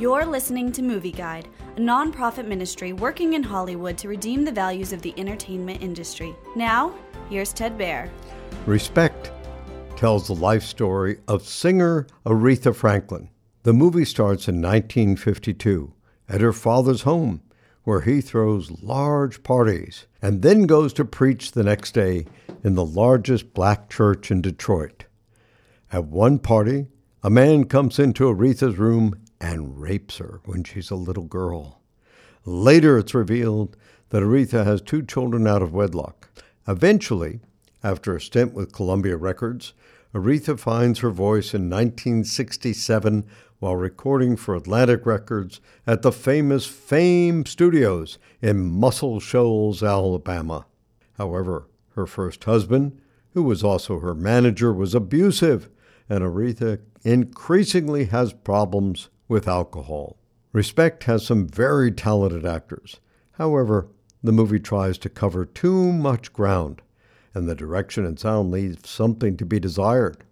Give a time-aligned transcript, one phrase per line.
[0.00, 4.94] You're listening to Movie Guide, a nonprofit ministry working in Hollywood to redeem the values
[4.94, 6.34] of the entertainment industry.
[6.56, 6.94] Now,
[7.28, 8.08] here's Ted Baehr.
[8.64, 9.30] Respect
[9.96, 13.28] tells the life story of singer Aretha Franklin.
[13.62, 15.92] The movie starts in 1952
[16.30, 17.42] at her father's home,
[17.84, 22.24] where he throws large parties and then goes to preach the next day
[22.64, 25.04] in the largest black church in Detroit.
[25.92, 26.86] At one party,
[27.22, 31.80] a man comes into Aretha's room and rapes her when she's a little girl.
[32.44, 33.76] Later, it's revealed
[34.10, 36.28] that Aretha has two children out of wedlock.
[36.68, 37.40] Eventually,
[37.82, 39.72] after a stint with Columbia Records,
[40.14, 43.24] Aretha finds her voice in 1967
[43.60, 50.66] while recording for Atlantic Records at the famous Fame Studios in Muscle Shoals, Alabama.
[51.18, 52.98] However, her first husband,
[53.34, 55.68] who was also her manager, was abusive,
[56.08, 60.18] and Aretha increasingly has problems with alcohol.
[60.52, 63.00] Respect has some very talented actors.
[63.32, 63.86] However,
[64.22, 66.82] the movie tries to cover too much ground
[67.32, 70.24] and the direction and sound leaves something to be desired.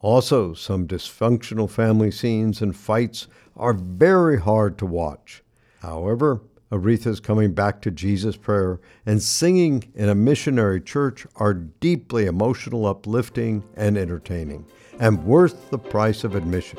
[0.00, 5.42] Also, some dysfunctional family scenes and fights are very hard to watch.
[5.80, 6.40] However,
[6.72, 12.86] Aretha's coming back to Jesus prayer and singing in a missionary church are deeply emotional,
[12.86, 14.64] uplifting, and entertaining,
[15.00, 16.78] and worth the price of admission.